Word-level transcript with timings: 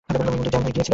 বন্দুক 0.09 0.47
জ্যাম 0.51 0.63
হয়ে 0.63 0.75
গেছিল। 0.77 0.89